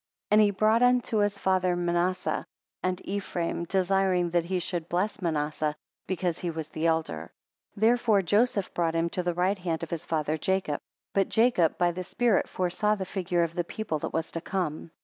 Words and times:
And 0.31 0.41
he 0.41 0.49
brought 0.49 0.81
unto 0.81 1.17
his 1.17 1.37
father 1.37 1.75
Manasseh 1.75 2.47
and 2.81 2.99
Ephraim, 3.05 3.65
desiring 3.65 4.31
that 4.31 4.45
he 4.45 4.57
should 4.57 4.89
bless 4.89 5.21
Manasseh, 5.21 5.75
because 6.07 6.39
he 6.39 6.49
was 6.49 6.69
the 6.69 6.87
elder. 6.87 7.25
6 7.75 7.81
Therefore 7.81 8.21
Joseph 8.23 8.73
brought 8.73 8.95
him 8.95 9.11
to 9.11 9.21
the 9.21 9.35
right 9.35 9.59
hand 9.59 9.83
of 9.83 9.91
his 9.91 10.07
father 10.07 10.39
Jacob. 10.39 10.79
But 11.13 11.29
Jacob 11.29 11.77
by 11.77 11.91
the 11.91 12.03
spirit 12.03 12.49
foresaw 12.49 12.95
the 12.95 13.05
figure 13.05 13.43
of 13.43 13.53
the 13.53 13.63
people 13.63 13.99
that 13.99 14.11
was 14.11 14.31
to 14.31 14.41
come. 14.41 14.89